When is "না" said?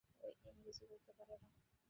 1.41-1.47